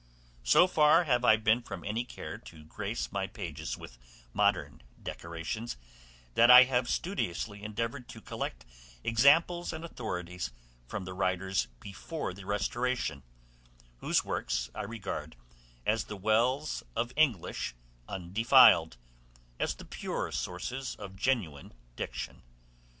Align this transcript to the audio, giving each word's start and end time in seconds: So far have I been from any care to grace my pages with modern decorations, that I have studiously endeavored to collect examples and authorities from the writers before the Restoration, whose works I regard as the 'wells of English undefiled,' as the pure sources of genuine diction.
So 0.43 0.65
far 0.65 1.03
have 1.03 1.23
I 1.23 1.35
been 1.37 1.61
from 1.61 1.83
any 1.83 2.03
care 2.03 2.39
to 2.39 2.63
grace 2.65 3.11
my 3.11 3.27
pages 3.27 3.77
with 3.77 3.99
modern 4.33 4.81
decorations, 4.99 5.77
that 6.33 6.49
I 6.49 6.63
have 6.63 6.89
studiously 6.89 7.61
endeavored 7.61 8.09
to 8.09 8.19
collect 8.19 8.65
examples 9.03 9.71
and 9.71 9.85
authorities 9.85 10.51
from 10.87 11.05
the 11.05 11.13
writers 11.13 11.67
before 11.79 12.33
the 12.33 12.47
Restoration, 12.47 13.21
whose 13.97 14.25
works 14.25 14.71
I 14.73 14.85
regard 14.85 15.35
as 15.85 16.05
the 16.05 16.17
'wells 16.17 16.81
of 16.95 17.11
English 17.15 17.75
undefiled,' 18.07 18.97
as 19.59 19.75
the 19.75 19.85
pure 19.85 20.31
sources 20.31 20.95
of 20.95 21.15
genuine 21.15 21.73
diction. 21.95 22.41